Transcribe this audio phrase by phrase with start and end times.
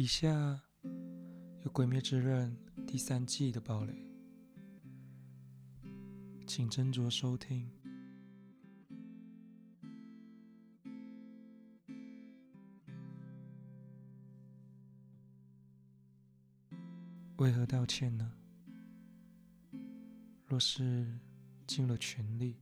[0.00, 0.58] 以下
[1.62, 2.56] 有《鬼灭之刃》
[2.86, 3.94] 第三季的暴雷，
[6.46, 7.70] 请斟酌收听。
[17.36, 18.32] 为何道歉呢？
[20.46, 21.20] 若是
[21.66, 22.56] 尽了全力，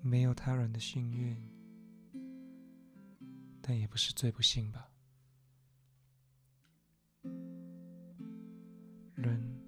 [0.00, 1.36] 没有他人的幸运，
[3.66, 4.90] 但也不是最不幸吧。
[9.14, 9.58] 人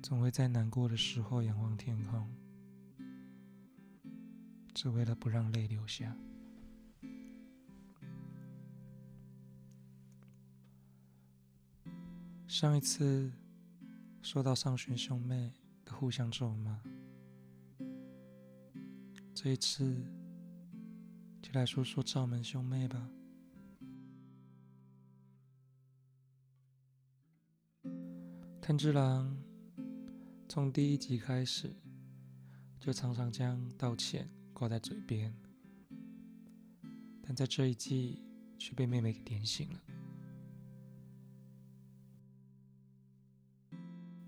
[0.00, 2.32] 总会在难过的时候仰望天空，
[4.72, 6.16] 只为了不让泪流下。
[12.46, 13.32] 上一次。
[14.20, 15.54] 说到上学兄妹
[15.86, 16.82] 的互相咒骂，
[19.32, 20.04] 这一次
[21.50, 23.08] 就来说说赵门兄妹吧。
[28.60, 29.34] 炭治郎
[30.46, 31.74] 从第一集开始
[32.78, 35.34] 就常常将道歉挂在嘴边，
[37.22, 38.22] 但在这一季
[38.58, 39.80] 却被妹妹给点醒了。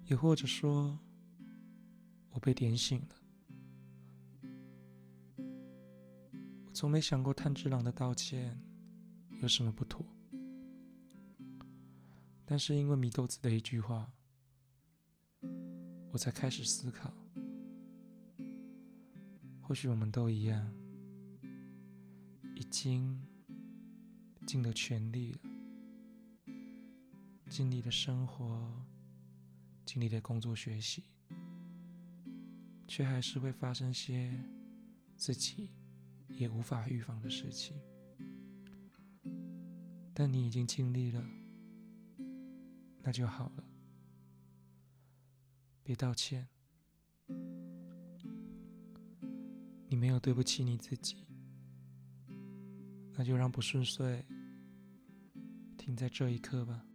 [0.07, 0.99] 也或者说，
[2.31, 3.20] 我被点醒了。
[6.81, 8.59] 从没想过炭治郎的道歉
[9.43, 10.03] 有什么不妥，
[12.47, 14.11] 但是因为祢豆子的一句话，
[16.11, 17.13] 我才开始思考。
[19.61, 20.75] 或许我们都一样，
[22.55, 23.23] 已经
[24.47, 25.41] 尽了全力了，
[27.51, 28.73] 尽力的生活。
[29.85, 31.05] 尽力的工作学习，
[32.89, 34.33] 却还是会发生些
[35.15, 35.69] 自己
[36.41, 37.79] 也无法预防的事情。
[40.15, 41.23] 但你已经尽力了，
[43.03, 43.65] 那就好了。
[45.83, 46.49] 别道歉，
[49.87, 51.27] 你没有对不起你自己，
[53.13, 54.25] 那就让不顺遂
[55.77, 56.87] 停在这一刻吧。